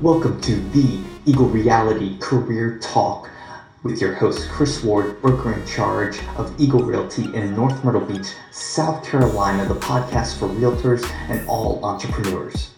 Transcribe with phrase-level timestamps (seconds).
[0.00, 3.28] Welcome to the Eagle Realty Career Talk
[3.82, 8.28] with your host, Chris Ward, broker in charge of Eagle Realty in North Myrtle Beach,
[8.50, 12.70] South Carolina, the podcast for realtors and all entrepreneurs.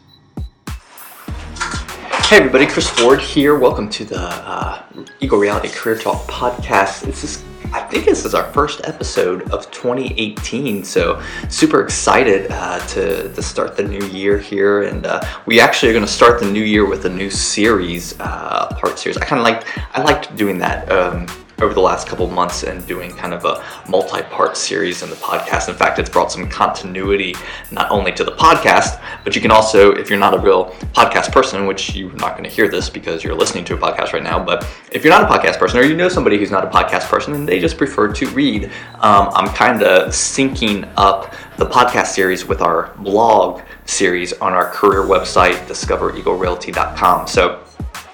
[2.25, 3.57] Hey everybody, Chris Ward here.
[3.57, 4.83] Welcome to the uh,
[5.21, 7.03] Eagle Realty Career Talk podcast.
[7.03, 12.79] This is I think this is our first episode of 2018, so super excited uh,
[12.89, 14.83] to, to start the new year here.
[14.83, 18.19] And uh, we actually are going to start the new year with a new series,
[18.21, 19.17] uh, part series.
[19.17, 20.93] I kind of liked I liked doing that.
[20.93, 21.27] Um,
[21.63, 25.69] over the last couple months and doing kind of a multi-part series in the podcast.
[25.69, 27.35] In fact, it's brought some continuity
[27.71, 31.33] not only to the podcast, but you can also, if you're not a real podcast
[31.33, 34.23] person, which you're not going to hear this because you're listening to a podcast right
[34.23, 36.69] now, but if you're not a podcast person or you know somebody who's not a
[36.69, 38.65] podcast person and they just prefer to read,
[39.01, 44.71] um, I'm kind of syncing up the podcast series with our blog series on our
[44.71, 47.27] career website, discovereaglerealty.com.
[47.29, 47.63] So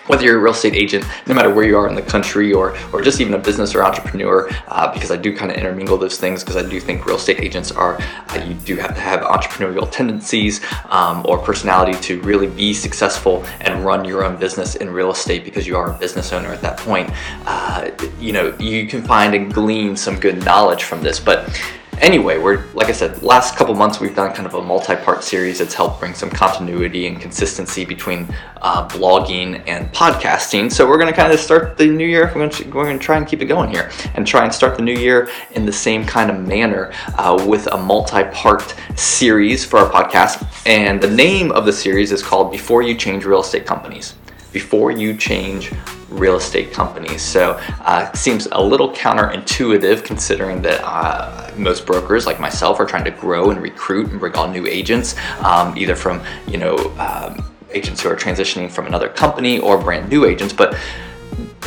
[0.09, 2.77] whether you're a real estate agent, no matter where you are in the country, or
[2.93, 6.19] or just even a business or entrepreneur, uh, because I do kind of intermingle those
[6.19, 9.21] things because I do think real estate agents are uh, you do have to have
[9.21, 14.91] entrepreneurial tendencies um, or personality to really be successful and run your own business in
[14.91, 17.11] real estate because you are a business owner at that point.
[17.47, 21.49] Uh, you know you can find and glean some good knowledge from this, but
[22.01, 25.59] Anyway, we're like I said, last couple months we've done kind of a multi-part series
[25.59, 28.29] that's helped bring some continuity and consistency between
[28.63, 30.71] uh, blogging and podcasting.
[30.71, 32.27] So we're going to kind of start the new year.
[32.27, 34.95] We're going, to, try and keep it going here and try and start the new
[34.95, 40.47] year in the same kind of manner uh, with a multi-part series for our podcast.
[40.67, 44.15] And the name of the series is called "Before You Change Real Estate Companies."
[44.53, 45.73] Before you change
[46.09, 47.23] real estate companies.
[47.23, 53.05] So uh, seems a little counterintuitive considering that uh, most brokers like myself are trying
[53.05, 57.45] to grow and recruit and bring on new agents, um, either from you know um,
[57.71, 60.77] agents who are transitioning from another company or brand new agents, but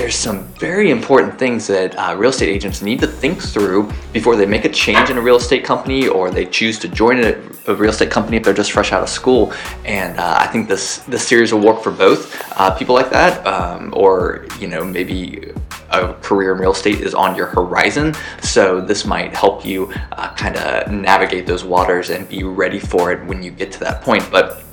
[0.02, 4.36] there's some very important things that uh, real estate agents need to think through before
[4.36, 7.40] they make a change in a real estate company or they choose to join a,
[7.68, 9.54] a real estate company if they're just fresh out of school.
[9.86, 13.46] And uh, I think this this series will work for both uh, people like that,
[13.46, 15.52] um, or you know maybe
[15.92, 18.16] a career in real estate is on your horizon.
[18.42, 23.12] So this might help you uh, kind of navigate those waters and be ready for
[23.12, 24.28] it when you get to that point.
[24.32, 24.64] But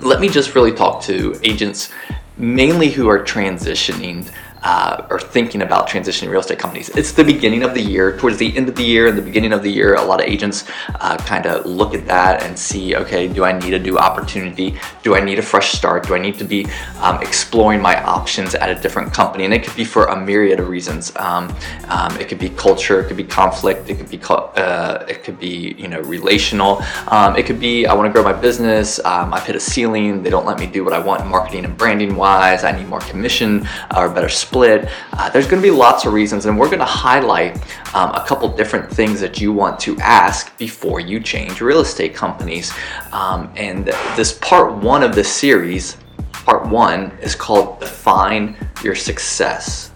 [0.00, 1.90] let me just really talk to agents
[2.38, 4.30] mainly who are transitioning
[4.68, 6.90] uh, or thinking about transitioning real estate companies.
[6.90, 8.18] It's the beginning of the year.
[8.18, 10.26] Towards the end of the year and the beginning of the year, a lot of
[10.26, 10.66] agents
[11.00, 14.78] uh, kind of look at that and see, okay, do I need a new opportunity?
[15.02, 16.06] Do I need a fresh start?
[16.06, 16.66] Do I need to be
[17.00, 19.46] um, exploring my options at a different company?
[19.46, 21.16] And it could be for a myriad of reasons.
[21.16, 21.48] Um,
[21.88, 25.40] um, it could be culture, it could be conflict, it could be uh, it could
[25.40, 26.82] be you know relational.
[27.06, 29.00] Um, it could be I want to grow my business.
[29.02, 30.22] Um, I've hit a ceiling.
[30.22, 32.64] They don't let me do what I want marketing and branding wise.
[32.64, 34.57] I need more commission or better split.
[34.62, 37.56] Uh, there's going to be lots of reasons, and we're going to highlight
[37.94, 42.14] um, a couple different things that you want to ask before you change real estate
[42.14, 42.72] companies.
[43.12, 43.86] Um, and
[44.16, 45.96] this part one of this series,
[46.32, 49.92] part one, is called Define Your Success.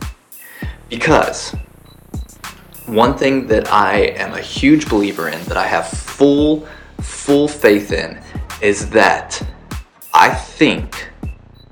[0.89, 1.55] Because
[2.87, 6.67] one thing that I am a huge believer in, that I have full,
[7.01, 8.21] full faith in,
[8.61, 9.41] is that
[10.15, 11.12] I think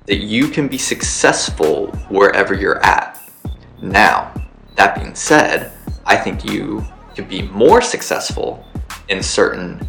[0.07, 3.21] that you can be successful wherever you're at.
[3.83, 4.33] Now,
[4.77, 5.73] that being said,
[6.07, 6.85] I think you
[7.15, 8.65] can be more successful
[9.09, 9.81] in certain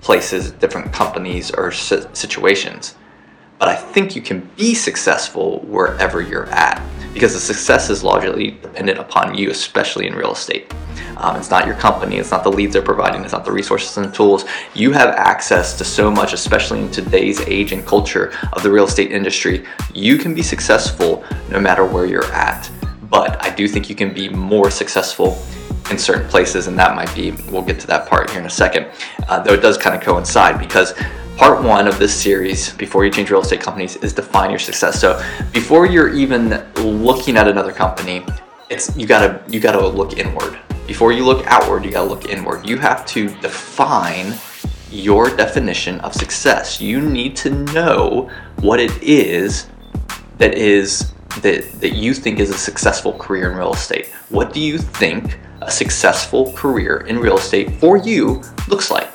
[0.00, 2.94] places, different companies, or situations.
[3.58, 8.52] But I think you can be successful wherever you're at because the success is largely
[8.52, 10.72] dependent upon you, especially in real estate.
[11.18, 13.96] Um, it's not your company, it's not the leads they're providing, it's not the resources
[13.96, 14.44] and tools.
[14.74, 18.84] You have access to so much, especially in today's age and culture of the real
[18.84, 19.66] estate industry.
[19.94, 22.70] You can be successful no matter where you're at.
[23.10, 25.42] But I do think you can be more successful
[25.90, 28.50] in certain places, and that might be, we'll get to that part here in a
[28.50, 28.86] second.
[29.28, 30.94] Uh, though it does kind of coincide because
[31.36, 35.00] part one of this series, before you change real estate companies, is define your success.
[35.00, 35.20] So
[35.52, 38.24] before you're even looking at another company,
[38.68, 40.58] it's you gotta you gotta look inward
[40.88, 42.66] before you look outward, you gotta look inward.
[42.66, 44.32] You have to define
[44.90, 46.80] your definition of success.
[46.80, 48.30] You need to know
[48.60, 49.68] what it is
[50.38, 51.12] that is
[51.42, 54.06] that, that you think is a successful career in real estate.
[54.30, 59.10] What do you think a successful career in real estate for you looks like?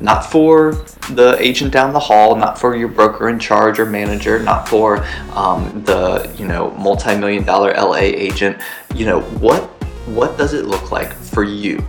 [0.00, 0.72] Not for
[1.10, 5.06] the agent down the hall, not for your broker in charge or manager, not for
[5.34, 8.60] um, the you know multi-million dollar LA agent.
[8.96, 9.69] You know what
[10.14, 11.86] what does it look like for you?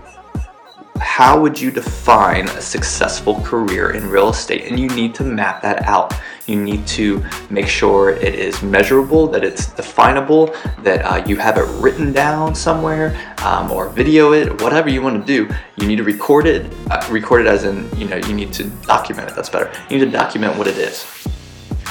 [1.00, 4.66] How would you define a successful career in real estate?
[4.66, 6.14] And you need to map that out.
[6.46, 11.58] You need to make sure it is measurable, that it's definable, that uh, you have
[11.58, 15.52] it written down somewhere um, or video it, whatever you want to do.
[15.78, 16.72] You need to record it.
[16.92, 19.36] Uh, record it as in, you know, you need to document it.
[19.36, 19.72] That's better.
[19.90, 21.08] You need to document what it is.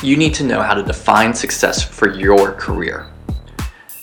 [0.02, 3.08] You need to know how to define success for your career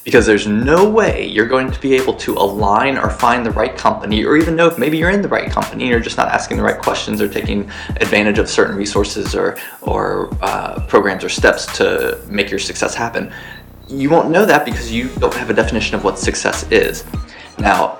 [0.07, 3.75] because there's no way you're going to be able to align or find the right
[3.75, 6.30] company or even know if maybe you're in the right company and you're just not
[6.30, 11.30] asking the right questions or taking advantage of certain resources or, or uh, programs or
[11.30, 13.33] steps to make your success happen.
[13.89, 17.04] You won't know that because you don't have a definition of what success is.
[17.59, 18.00] Now,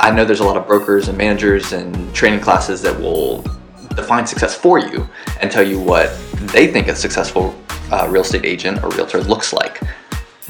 [0.00, 3.42] I know there's a lot of brokers and managers and training classes that will
[3.94, 5.08] define success for you
[5.40, 6.18] and tell you what
[6.52, 7.54] they think a successful
[7.92, 9.80] uh, real estate agent or realtor looks like.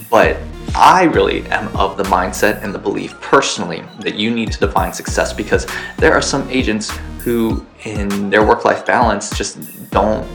[0.09, 0.39] But
[0.77, 4.93] I really am of the mindset and the belief personally that you need to define
[4.93, 5.69] success because
[5.99, 6.91] there are some agents
[7.21, 10.27] who, in their work life balance, just don't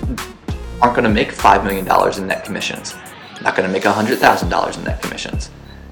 [0.81, 1.86] aren't going to make $5 million
[2.18, 2.95] in net commissions,
[3.41, 5.50] not going to make $100,000 in net commissions.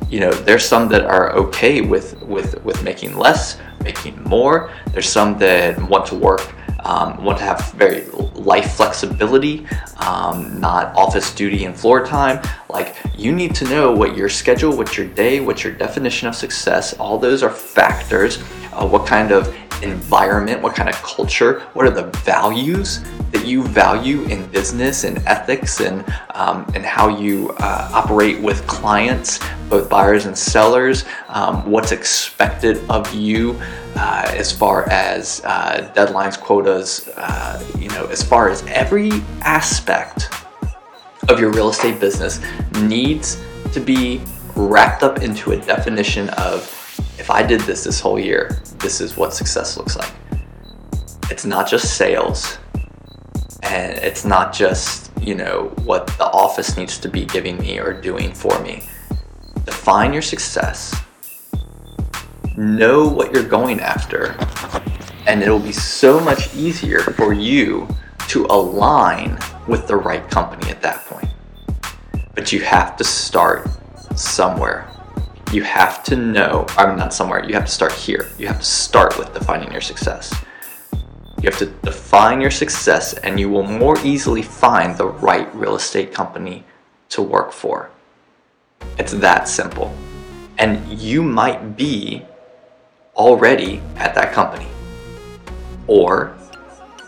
[0.09, 4.71] You know, there's some that are okay with, with, with making less, making more.
[4.93, 9.65] There's some that want to work um, want to have very life flexibility,
[9.97, 12.41] um, not office duty and floor time.
[12.69, 16.35] Like you need to know what your schedule, what your day, what your definition of
[16.35, 16.93] success.
[16.93, 18.37] All those are factors.
[18.73, 23.63] Uh, what kind of environment, what kind of culture, what are the values that you
[23.63, 29.39] value in business and ethics and um, and how you uh, operate with clients,
[29.69, 31.05] both buyers and sellers.
[31.29, 33.59] Um, what's expected of you
[33.95, 40.29] uh, as far as uh, deadlines, quotas, uh, you know, as far as every aspect
[41.29, 42.39] of your real estate business
[42.81, 43.43] needs
[43.73, 44.21] to be
[44.55, 46.76] wrapped up into a definition of
[47.19, 50.11] if I did this this whole year, this is what success looks like.
[51.29, 52.57] It's not just sales,
[53.63, 57.93] and it's not just, you know, what the office needs to be giving me or
[57.93, 58.83] doing for me.
[59.65, 60.95] Define your success
[62.57, 64.35] know what you're going after,
[65.27, 67.87] and it'll be so much easier for you
[68.27, 69.37] to align
[69.67, 71.29] with the right company at that point.
[72.33, 73.69] But you have to start
[74.15, 74.89] somewhere.
[75.51, 78.27] You have to know, I'm not somewhere, you have to start here.
[78.37, 80.33] You have to start with defining your success.
[81.41, 85.75] You have to define your success, and you will more easily find the right real
[85.75, 86.65] estate company
[87.09, 87.89] to work for.
[88.97, 89.95] It's that simple.
[90.57, 92.25] And you might be
[93.15, 94.67] already at that company.
[95.87, 96.36] Or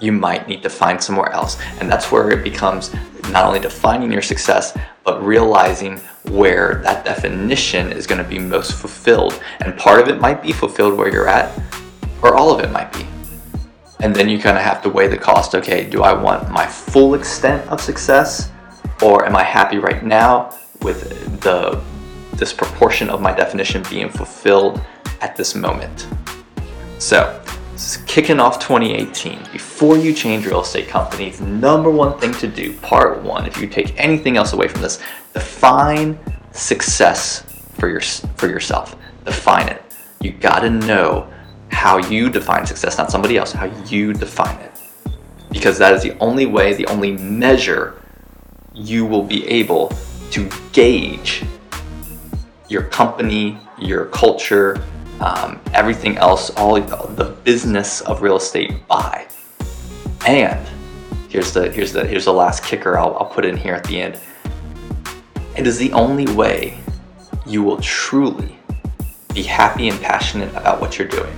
[0.01, 1.57] you might need to find somewhere else.
[1.79, 2.93] And that's where it becomes
[3.31, 5.97] not only defining your success, but realizing
[6.29, 9.41] where that definition is going to be most fulfilled.
[9.61, 11.57] And part of it might be fulfilled where you're at,
[12.21, 13.05] or all of it might be.
[14.01, 15.55] And then you kind of have to weigh the cost.
[15.55, 18.51] Okay, do I want my full extent of success,
[19.01, 21.81] or am I happy right now with the
[22.39, 24.81] this proportion of my definition being fulfilled
[25.21, 26.07] at this moment.
[26.97, 27.41] So,
[28.05, 33.21] kicking off 2018, before you change real estate companies, number one thing to do, part
[33.21, 34.99] one, if you take anything else away from this,
[35.33, 36.19] define
[36.51, 37.41] success
[37.79, 38.95] for your for yourself.
[39.25, 39.81] Define it.
[40.21, 41.31] You got to know
[41.71, 44.71] how you define success, not somebody else, how you define it.
[45.51, 48.01] Because that is the only way, the only measure
[48.73, 49.93] you will be able
[50.31, 51.44] to gauge
[52.68, 54.81] your company, your culture,
[55.19, 59.28] um, everything else, all the business of real estate by.
[60.26, 60.68] And
[61.30, 64.02] here's the here's the here's the last kicker I'll, I'll put in here at the
[64.02, 64.19] end.
[65.57, 66.80] It is the only way
[67.45, 68.57] you will truly
[69.33, 71.33] be happy and passionate about what you're doing.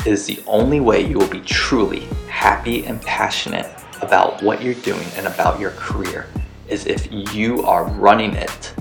[0.00, 3.66] It is the only way you will be truly happy and passionate
[4.02, 6.26] about what you're doing and about your career
[6.68, 8.74] is if you are running it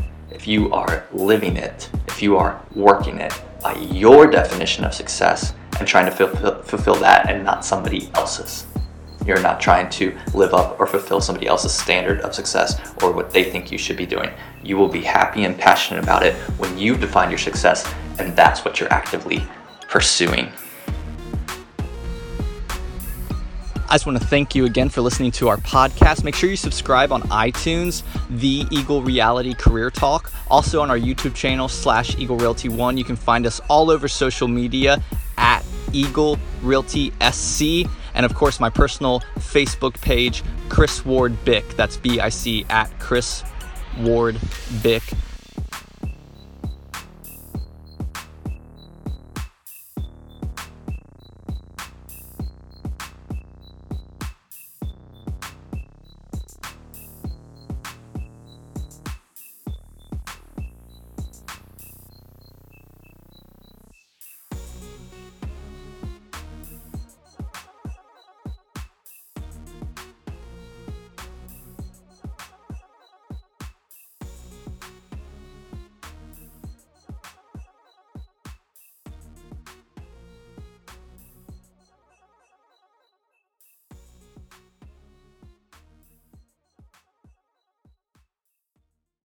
[0.44, 5.54] if you are living it, if you are working it by your definition of success
[5.80, 8.68] and trying to fulfill, fulfill that and not somebody else's.
[9.26, 13.32] You're not trying to live up or fulfill somebody else's standard of success or what
[13.32, 14.32] they think you should be doing.
[14.62, 18.66] You will be happy and passionate about it when you define your success, and that's
[18.66, 19.48] what you're actively
[19.88, 20.52] pursuing.
[23.94, 26.24] I just want to thank you again for listening to our podcast.
[26.24, 30.34] Make sure you subscribe on iTunes, The Eagle Realty Career Talk.
[30.50, 32.98] Also on our YouTube channel, slash Eagle Realty One.
[32.98, 35.00] You can find us all over social media
[35.38, 37.88] at Eagle Realty SC.
[38.16, 41.64] And of course, my personal Facebook page, Chris Ward Bick.
[41.76, 43.44] That's B I C at Chris
[44.00, 44.40] Ward
[44.82, 45.04] Bick.